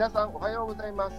[0.00, 1.14] 皆さんおはようございます。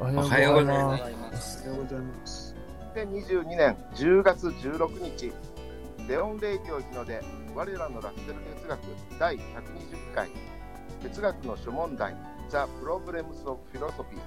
[0.00, 0.98] おはようございま
[1.36, 1.62] す。
[1.68, 2.56] おはようございます。
[2.96, 5.32] 2022年10月16日、
[6.08, 7.22] レオンレイディオ日の出、
[7.54, 8.80] 我らのラッセル哲学
[9.20, 9.40] 第120
[10.16, 10.30] 回、
[11.00, 12.16] 哲学の諸問題、
[12.50, 14.18] The Problems of Philosophy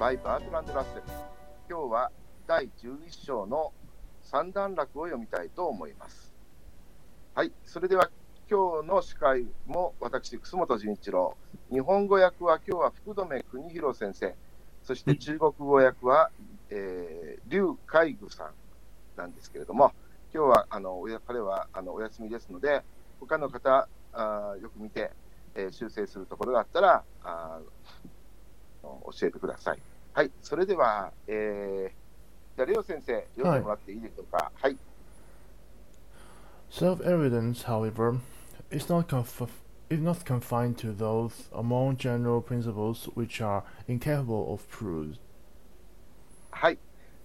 [0.00, 1.02] by バートランド・ラッセル。
[1.70, 2.10] 今日は
[2.48, 3.72] 第11章の
[4.24, 6.34] 三段落を読みたいと思います。
[7.36, 8.10] はい、それでは
[8.48, 11.36] 今日の司会も私、楠本純一郎。
[11.68, 14.36] 日本語訳は今日は福留邦弘先生。
[14.84, 16.30] そして中国語訳は、
[16.70, 18.50] えー、劉海愚さん
[19.16, 19.90] なんですけれども、
[20.32, 22.84] 今日はあの彼はあのお休みですので、
[23.18, 25.10] 他の方あよく見て、
[25.56, 27.58] えー修正するところがあったらあ
[28.84, 29.82] 教えてください。
[30.12, 34.52] はい、それでは、えー、じゃあ、レオ先生、読んでもらっていいでしょうか？
[34.54, 34.76] はい、
[36.70, 38.20] Self-evidence, however,
[38.70, 39.48] is not, conf-
[39.90, 45.16] is not confined to those among general principles which are incapable of proof.
[46.50, 46.78] はい。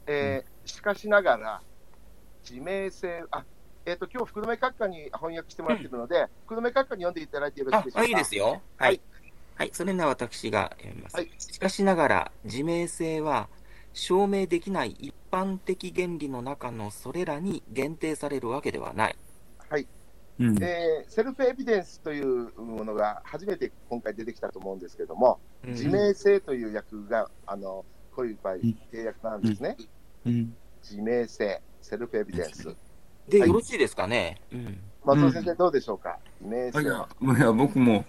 [0.07, 1.61] えーしかしながら、
[2.47, 3.43] 自明性、あ、
[3.85, 8.07] えっ、と、今日、福留閣下に翻訳してもらっているので、福留閣下に読んでいただいてよろしいあでしょう、か？
[8.07, 8.61] いいですよ。
[8.77, 9.01] ははいい。
[9.55, 9.69] はい。
[9.73, 11.15] それなら私が読みます。
[11.15, 13.49] はいしかしながら、自明性は、
[13.93, 19.15] 証明できない一般的原理の中のそれらに限定されるわけではない。
[19.69, 19.87] はい。
[20.41, 29.77] うんえーセルフエビデンスというものが初めて今回出てきたと思うんですけども、うん自明性という訳が、あの、こういう場合、ん契約なんですね。
[30.25, 32.75] うん自明性、セルフエビデンス。
[33.29, 34.41] で、はいよろしいですかね？
[34.51, 34.79] うん。
[35.05, 36.17] 松尾先生、どうでしょうか？
[36.41, 36.79] 自明性。
[36.79, 38.03] あいや、いや僕も、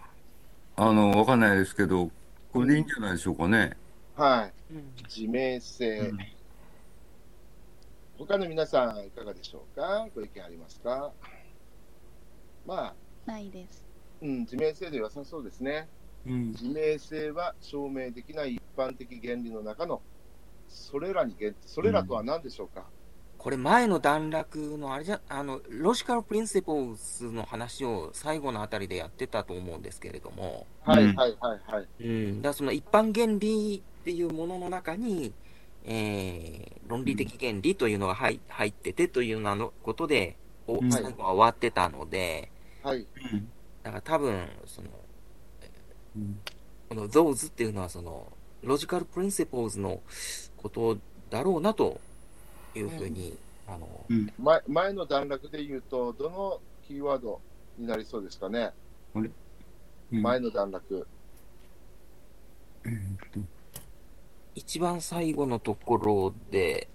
[0.76, 2.10] あの、わかんないですけど、
[2.52, 3.76] これでいいんじゃないでしょうかね？
[4.16, 4.74] はい。
[4.74, 5.98] うん自明性。
[6.08, 6.18] うん
[8.18, 10.06] 他の皆さん、いかがでしょうか？
[10.14, 11.10] ご意見ありますか？
[12.66, 12.94] まあ、
[13.26, 13.84] ないです。
[14.20, 15.88] うん、自明性で良さそうですね。
[16.26, 16.50] うん。
[16.50, 20.00] 自明性は証明できない一般的原理の中の
[20.68, 22.84] それらに限定、それらとは何でしょうか、
[23.42, 31.88] これ前の段落のあれじゃ、あの、ロジカルプリンシポーズの話を最後のあたりでやってたと思うんですけれども、はいうんはいはいはい。
[32.00, 32.42] うん。
[32.42, 35.34] だその一般原理っていうものの中に、
[35.84, 40.36] えー、論理的原理というのが入入っててというようなのことで、
[40.90, 42.50] 最後は終わってたので、
[42.82, 43.06] はい。
[43.82, 44.88] だから多分、その、
[46.16, 46.40] うん。
[46.88, 50.00] この those っていうのはその、ロジカルプリンシポーズの
[50.56, 50.98] こと
[51.30, 52.00] だろうなと
[52.74, 54.06] いうふうに、あの、
[54.38, 57.40] 前前の段落で言うと、どのキーワード
[57.78, 58.72] になりそうですかね、
[59.14, 59.32] うん。
[60.10, 61.06] 前の段落。
[64.54, 66.88] 一番最後のところで、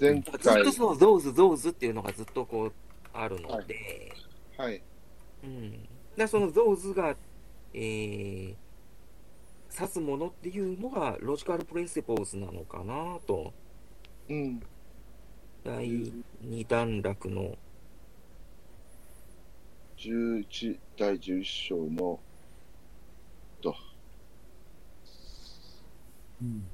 [0.00, 2.72] 前ずっ回と、その those, those っていうのがずっとこう
[3.12, 4.12] あるので、
[4.56, 4.82] はい。
[5.42, 5.88] うん。
[6.16, 7.16] で、その those が、
[7.72, 8.54] えー、
[9.72, 13.52] 指すものっていうのがロジカルプリンシポーズなのかなと、
[14.28, 14.62] うん。
[15.64, 15.86] 第
[16.44, 17.56] 2段落の、
[19.96, 22.20] 11、第11章の、
[23.62, 23.74] と、
[26.42, 26.73] うん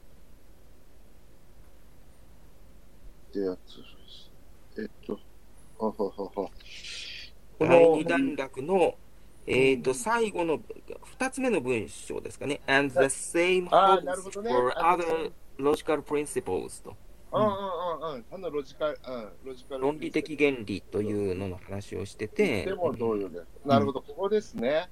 [3.33, 4.81] でやつ。
[4.81, 5.19] えっと、
[5.79, 6.31] あははは。
[6.35, 6.51] こ
[7.59, 8.95] 第の2段落の、
[9.47, 10.59] えっ、と、最後の
[11.19, 12.61] 2つ目の文章ですかね。
[12.67, 16.97] and the same holds for あ other logical principles と。
[17.33, 18.25] うんうんうんうん。
[18.33, 19.83] あのロジカル、うん、ロジカル。
[19.83, 23.47] 論理的原理というのの話をしてて、でも同様です。
[23.65, 24.89] なるほど、ここですね。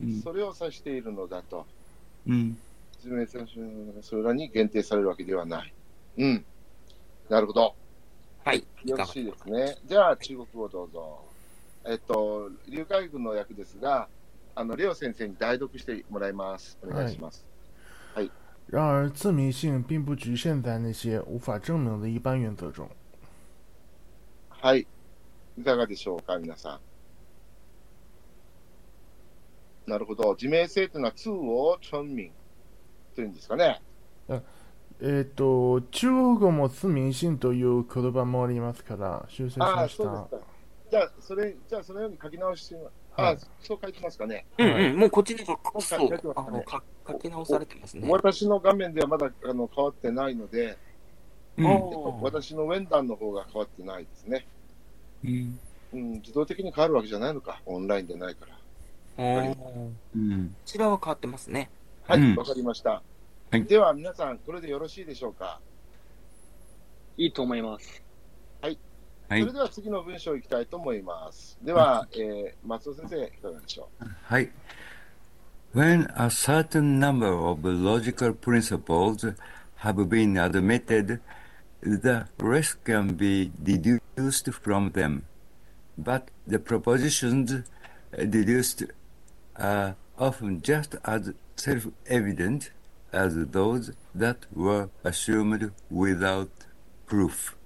[0.00, 1.66] うんそれを指しているのだと。
[2.26, 2.56] うん
[2.98, 3.38] 説明さ
[4.02, 5.74] それらに限定されるわけではない。
[6.18, 6.44] うん。
[7.28, 7.74] なるほど。
[8.44, 9.76] はい、よろしいですね。
[9.86, 11.24] じゃあ、中国語どうぞ。
[11.84, 14.08] えっと、劉海軍の訳ですが、
[14.54, 16.78] あの、レオ先生に代読してもらいます。
[16.82, 17.44] お願いします。
[18.70, 22.88] 然而，自明性并不局限在那些无法证明的一般原则中。
[24.48, 24.86] はい。
[25.58, 26.80] いかがでしょうか、皆さ
[29.86, 29.90] ん。
[29.90, 30.34] なるほど。
[30.34, 32.30] 自明性というのは、通を村民
[33.14, 33.82] というんですかね。
[35.04, 40.04] えっと、中国語も自明性という言葉もありますから、修正しああ、ました。
[40.04, 40.46] そうですか。
[40.92, 42.76] じゃあ、それ、じゃあ、そのように書き直し。
[43.14, 44.46] ああはい、そう書いてますかね。
[44.56, 48.08] うんうん、もうこっちの方が、書そいうてますかねあのか書き直されてますね。
[48.08, 50.78] 私の画面ではまだあの変わってないので、
[51.58, 54.46] うん私のウェンダンの方が変わってないですね。
[55.24, 55.58] うん
[55.92, 58.56] うん、自動的に変わるわけじゃないのか、オンラインでないから。
[59.18, 61.68] うんちらは変わってますね。
[62.04, 63.02] はい、うんわ、かりました。
[63.52, 65.60] はいでは、皆さん、これでよろしいでしょうか。
[67.18, 68.02] いいと思います。
[68.62, 68.78] はい
[69.28, 71.58] それでは次の文章いきたいと思います。
[71.62, 73.90] では、えー松尾先生、いかがでしょ
[74.24, 74.50] はい。
[75.74, 79.34] When a certain number of logical principles
[79.80, 81.20] have been admitted,
[81.82, 85.24] the rest can be deduced from them.
[85.98, 87.64] But the propositions
[88.16, 88.86] deduced
[89.56, 92.70] are often just as self-evident
[93.12, 96.48] as those that were assumed without
[97.06, 97.56] proof.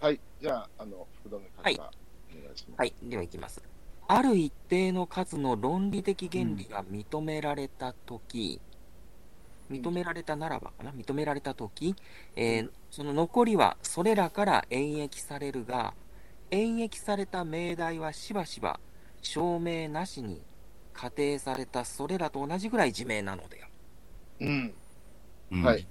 [0.00, 0.20] はい。
[0.40, 2.78] じゃあ、あの、福留からお願いします。
[2.78, 3.62] はい、では行きます。
[4.06, 8.60] ある一定の数の論理的原理が認められたとき、
[9.70, 11.94] 認められたならばかな、認められたとき、
[12.36, 15.94] えーその残りはそれらから演繹されるが、
[16.52, 18.78] 演繹された命題はしばしば
[19.20, 20.40] 証明なしに
[20.92, 23.72] 仮定されたそれらと同じぐらい自明なのである。
[24.42, 24.74] うん。
[25.62, 25.86] はい。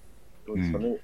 [0.45, 0.87] どうですかね。
[0.87, 0.99] うん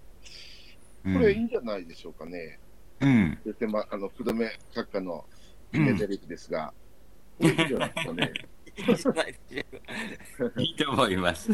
[1.13, 2.59] これいいんじゃないでしょうかね。
[2.99, 3.39] うん。
[3.45, 5.25] 言ってま、あの、福留閣下の
[5.71, 6.73] 決め台詞ですが、
[7.37, 8.33] これいいんじゃないですかね。
[10.57, 11.51] いいと思います。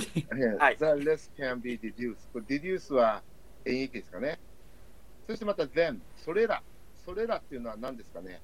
[0.59, 2.17] はい The less can be deduced.
[2.33, 3.23] これ deduce は
[3.65, 4.39] 演繹ですかね。
[5.27, 6.61] そしてまた then、それら。
[7.05, 8.41] それらっていうのは何ですかね。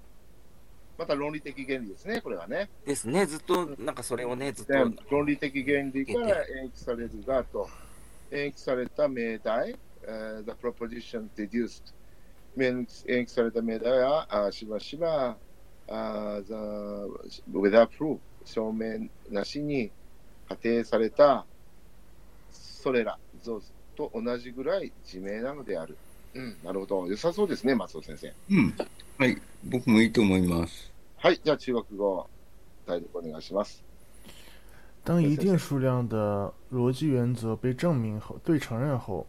[0.97, 2.69] また論理的原理ですね、これはね。
[2.85, 4.73] ですね、ずっと、なんかそれをね、ずっと、
[5.09, 7.67] 論理的原理から演繹されるがと、
[8.31, 11.93] 演繹された命題、uh, the proposition deduced。
[12.57, 15.37] 演繹された命題は、あしばしば、
[15.87, 16.53] あ the,
[17.51, 19.91] without proof、証明なしに
[20.47, 21.45] 仮定された、
[22.51, 23.17] それら、
[23.95, 25.97] と同じぐらい自明なのである。
[26.33, 27.07] うん、なるほど。
[27.07, 28.33] 良さそうですね、松尾先生。
[28.49, 28.73] うん。
[29.17, 29.41] はい。
[29.65, 30.91] 僕もいいと思います。
[31.17, 32.27] はい、じゃあ中国語、
[32.85, 33.90] 代読お願いします。
[35.04, 39.26] 当一定数量的逻辑原则被证明后、被承认后，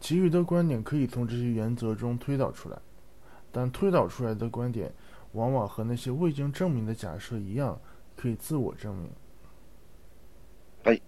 [0.00, 2.78] 其余的观点可以从这些原则中推导出来，
[3.52, 4.92] 但推导出来的观点
[5.32, 7.78] 往往和那些未经证明的假设一样，
[8.16, 9.10] 可以自我证明。
[10.84, 11.00] い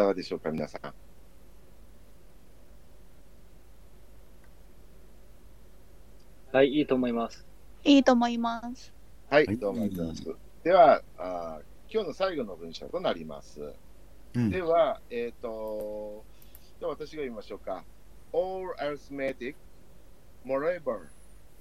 [0.00, 0.94] かがでしょうか、皆さん。
[6.52, 7.44] はい、いいと思います。
[7.82, 8.92] いいと思います。
[9.28, 10.38] はい、はいどうもありがとうございます。
[10.62, 13.60] ではあー、 今日の最後の文章となります。
[14.34, 16.24] うんでは、えっ、と、
[16.78, 17.84] では私が言いましょうか。
[18.32, 19.54] All arithmetic,
[20.44, 21.08] moreover,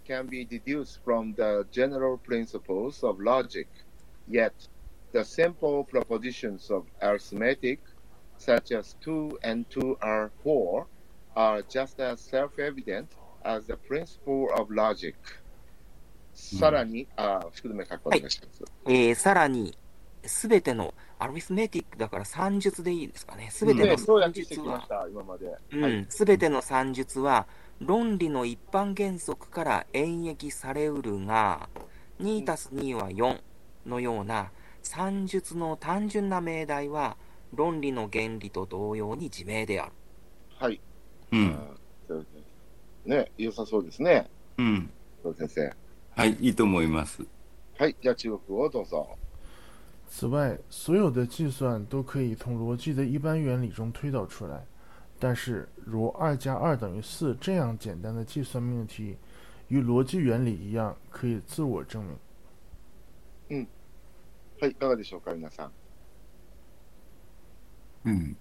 [0.05, 3.67] can be deduced from the general principles of logic,
[4.29, 4.51] yet
[5.13, 7.79] the simple propositions of arithmetic,
[8.37, 10.85] such as 2 and 2 are 4,
[11.35, 13.07] are just as self-evident
[13.45, 15.15] as the principle of logic.
[16.33, 18.63] さらに、あ、福留書くお願いします。
[18.85, 19.75] えーさらに、
[20.24, 23.48] すべての、アリスメティックだから算術でいいですかね。
[23.50, 24.88] すべての算術は、
[26.08, 27.46] すべての算術は、
[27.80, 31.68] 論理の一般原則から演繹されうるが、
[32.20, 33.40] 2たす2は4
[33.86, 34.52] のような
[34.82, 37.16] 算術の単純な命題は、
[37.52, 39.92] 論理の原理と同様に自明である。
[40.58, 40.80] はい。
[41.32, 41.78] うん。
[43.04, 44.30] ねね、良さそうですね。
[44.58, 44.90] うん。
[45.36, 45.72] 先生。
[46.14, 46.36] はい。
[46.40, 47.22] いいと思います。
[47.78, 49.18] はい、じゃあ中国語をどうぞ。
[50.11, 54.65] 此外，所有的计算都可以从逻辑的一般原理中推导出来，
[55.19, 59.17] 但是如二加二等于四这样简单的计算命题，
[59.67, 63.67] 与逻辑原理一样，可以自我证明。
[64.59, 65.71] はい、いかがでしょうか、皆さん。
[68.05, 68.35] うん。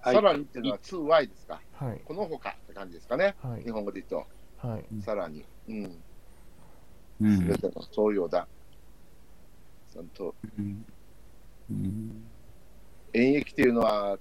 [0.00, 1.60] はいさらにっていうのは 2y ですか。
[1.74, 3.36] はい、この他って感じですかね。
[3.42, 4.24] はい日、本語で言う
[4.62, 5.44] と、はい、さらに。
[5.68, 6.02] うん。
[7.20, 7.38] うん。
[7.38, 8.48] すべての東洋だ。
[9.95, 10.85] ちゃんと、うん
[11.71, 12.25] うん
[13.13, 14.17] 演繹っていうのは、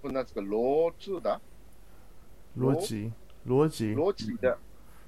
[0.00, 1.40] これなんですか、ロー2だ？
[2.56, 3.10] 逻辑、
[3.44, 4.56] 逻辑、ローチだ。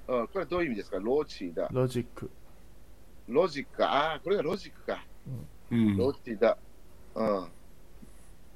[0.09, 0.97] うん、これどういう意味ですか？
[0.97, 1.69] ローチだ。
[1.71, 2.29] ロジック、
[3.29, 3.93] ロジックか？
[3.93, 5.05] ああ、これがロジックか。
[5.71, 5.95] うん。
[5.95, 6.57] ロジだ。
[7.15, 7.47] うん。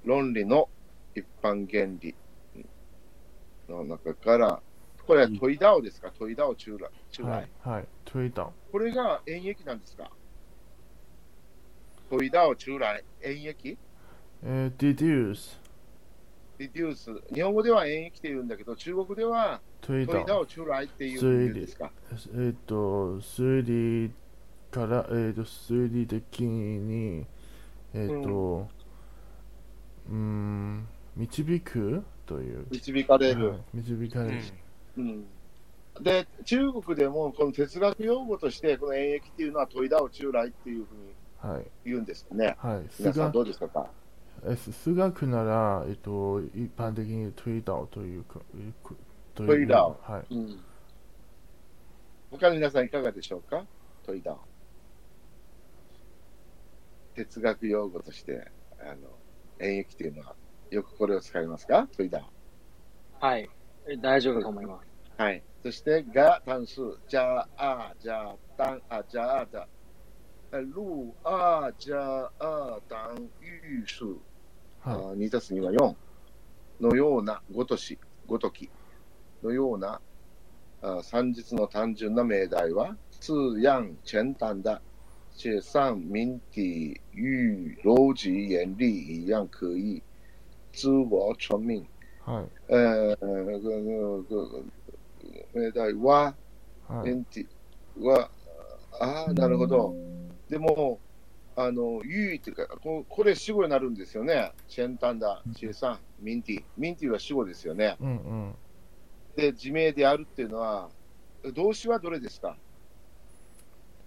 [0.03, 0.67] 論理の
[1.15, 2.13] 一般原理
[3.69, 4.61] の中から、
[5.05, 6.11] これは問い倒ですか？
[6.19, 6.89] 問い倒中来。
[7.09, 10.11] 中来はい、はい、推導、これが演繹なんですか？
[12.09, 13.03] 問い倒中来。
[13.21, 13.77] 演繹
[14.43, 15.57] えー、deduce、
[16.59, 17.21] reduce。
[17.33, 21.91] 日本語では演繹って言うんだけど、中国では推問い倒導、中来っていうんですか？
[22.35, 24.11] えっ、と、推理
[24.71, 27.25] から、えっ、と、推理的に、
[27.93, 28.67] えっ、と、
[30.09, 33.49] うーん、導くという、導かれる。
[33.49, 34.41] はい導かれる。
[34.97, 35.25] うん
[35.99, 41.15] で、中国でもこの哲学用語として、この演繹っていうのは問い倒中来っていうふうにはい、
[41.85, 42.55] 言うんですね。
[42.59, 43.89] はい、数皆さん学どうですか
[44.45, 48.95] え数学なら、えっと、一般的に推導というか、えく
[49.33, 50.35] という推導はい。
[50.35, 50.59] うん。
[52.31, 53.65] 他の皆さんいかがでしょうか？
[54.05, 54.37] 問い倒。
[57.15, 58.95] 哲学用語としてあの、
[59.59, 60.35] 演繹というのは、
[60.69, 61.87] よくこれを使いますか？
[61.97, 62.21] トイダ
[63.19, 63.49] はい。
[64.01, 64.87] 大丈夫と思います。
[65.17, 65.43] はい。
[65.63, 69.61] そして、が単数、じゃあ、じゃあ、たん、あ、じゃあだ。
[69.61, 69.67] る、あ、
[71.77, 74.03] じゃあ、たん、ゆうす。
[74.79, 75.95] は2たす2は4
[76.79, 78.71] のようなごとし、ごとき
[79.43, 79.99] のような
[80.81, 84.81] あ三日の単純な命題は、字样简单的，
[85.35, 90.01] 写上明体与逻辑原理一样可以
[90.71, 91.83] 自我证明。
[91.83, 91.89] い。
[92.25, 92.49] はい。
[92.69, 93.47] えー、
[95.53, 96.37] 命題は、
[96.87, 97.25] はい。
[97.99, 98.31] は、
[99.01, 100.16] ああ、なるほど。
[100.49, 100.99] でも、
[101.55, 104.53] あの、優位っていうか、ここれ死語になるんですよね。
[104.67, 106.63] チェンタンダ、チェサン、ミンティ。
[106.77, 107.97] ミンティは死語ですよね。
[107.99, 108.11] うんう
[108.49, 108.55] ん。
[109.35, 110.89] で、自名であるっていうのは、
[111.53, 112.57] 動詞はどれですか？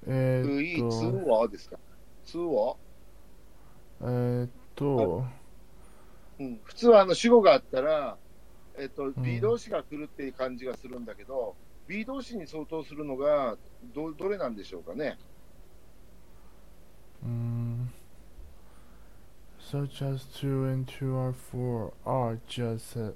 [0.07, 1.79] えーっと、をですか？
[2.25, 2.79] つを、
[4.01, 5.25] えーっと、
[6.39, 8.17] うん、普通はあの主語があったら、
[8.79, 11.55] えっと、ん B 動詞が来るっていう感じがするんだけど、
[11.87, 13.59] B 動詞に相当するのが
[13.95, 15.19] どどれなんでしょうかね？
[19.59, 23.13] Such as two and two are four are just uh,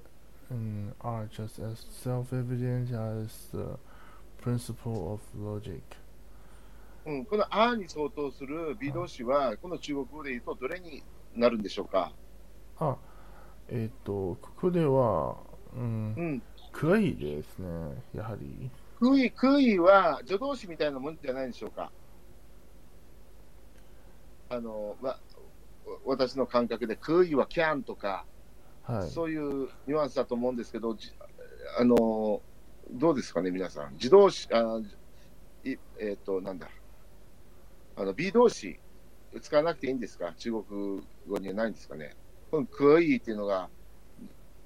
[0.51, 3.79] um, are just as self-evident as the
[4.41, 5.81] principle of logic.
[7.07, 11.03] うん、このあーに相当する B 動詞は、この中国語で言うとどれに
[11.35, 12.13] なるんでしょうか？
[12.79, 12.97] あ、
[13.69, 15.37] えーっと、ここでは、
[15.75, 16.43] うんう、ん。
[17.19, 18.71] ですね、やはり。
[18.99, 21.91] くい、くいは助動詞みたいなもんじゃないでしょうか。
[24.57, 25.19] あの、ま、
[26.05, 28.25] 私の感覚で、くいは can とか、
[28.85, 29.11] はい。
[29.11, 31.13] そういうニュアンスだと思うんですけど、じ
[31.79, 32.41] あの、
[32.91, 33.95] どうですかね、皆さん。
[33.95, 34.81] 自動詞、あ
[35.65, 36.69] いえっ、と、なんだ。
[37.97, 38.79] あの、B 動詞、
[39.41, 40.33] 使わなくていいんですか？
[40.37, 42.15] 中国語にはないんですかね？
[42.51, 43.69] このくいっていうのが、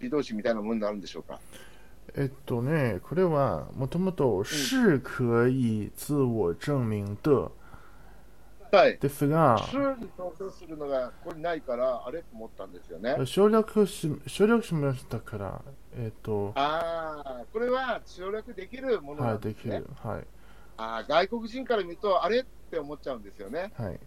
[0.00, 1.40] B 動詞みたいなものになるんでしょうか？
[2.16, 7.50] えっとね、これはもともと是可以自我证明的
[8.71, 8.99] はい。
[8.99, 13.17] ですが、週に投票するのがここにないから、あれと思ったんですよね。
[13.25, 15.63] 省略し省略しましたから、
[15.97, 19.79] えっと、ああ、これは省略できるものは、ないんですね。
[19.79, 19.95] できる。
[20.03, 20.27] はい。
[20.77, 23.73] ああ、外国人から見ると、あれって思っちゃうんですよね。
[23.77, 24.01] はい。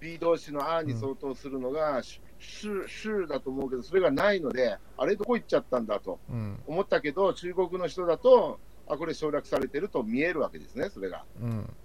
[0.00, 6.62] B 動詞のあーに相当するのが、しゅ週だと思うけど、それがないので、あれどこ行っちゃったんだとうん。
[6.66, 11.24] 思ったけど、中国の人だと、あ、これ省略されてると見えるわけですね、それが。
[11.40, 11.76] うん。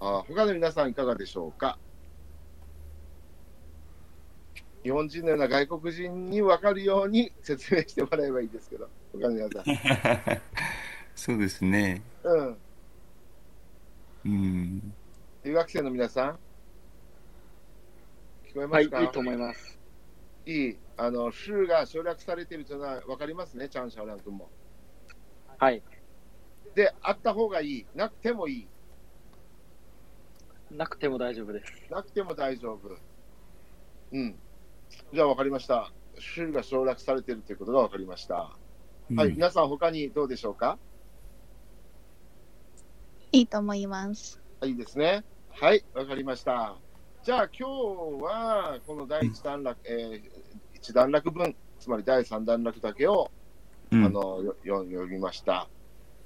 [0.00, 1.78] あー他の皆さんいかがでしょうか？
[4.84, 9.64] 日本人のような外国人に分かるように説明してもらえばいいですけど、他の皆さん。
[11.16, 12.00] そうですね。
[12.22, 12.56] うん。
[14.24, 14.94] うん。
[15.44, 16.38] 留学生の皆さん、
[18.48, 19.78] 聞こえまはい、いすか、いと思います。
[20.46, 24.48] いいあの、州が省略されているというのは分かりますね、チャン・シャオラン君も。
[25.58, 25.82] はい。
[26.74, 28.68] で、あった方がいい、なくてもいい、
[30.70, 31.72] なくても大丈夫です。
[31.90, 32.96] なくても大丈夫。
[34.12, 34.34] うん。
[35.12, 35.92] じゃあ分かりました。
[36.18, 38.56] 州が省略されているということが分かりました。
[39.14, 40.78] はい、皆さん、他にどうでしょうか？
[43.32, 44.40] いいと思います。
[44.60, 45.24] はい、いいですね。
[45.50, 46.76] はい、わかりました。
[47.24, 50.30] じゃあ今日は、この第一段落、えー
[50.74, 53.30] 一段落分、つまり第三段落だけを、
[53.90, 55.68] うんあのよよ読みました。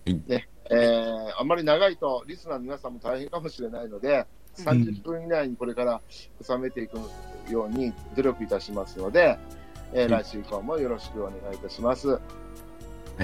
[0.05, 4.27] いねえーあんまり長いと、リスナーの皆さんも大変かもしれないので、
[4.57, 6.01] 30分以内にこれから
[6.41, 6.99] 収めていく
[7.51, 9.39] ように努力いたしますので、
[9.93, 12.09] えー来週以降もよろしくお願いいたします。
[12.09, 12.19] は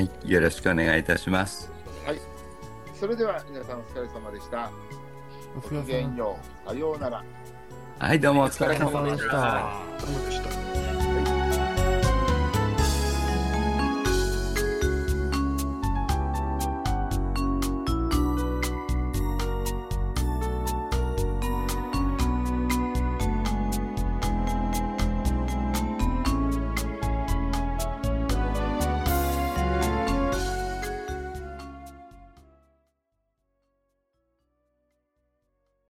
[0.01, 1.71] い、よろしくお願いいたします。
[2.99, 4.73] それでは皆さんお疲れ様でした。
[5.57, 6.69] おごき疲れ様げんよう。
[6.69, 7.25] さようなら。
[8.01, 10.68] はい、どうもお疲れ様でした。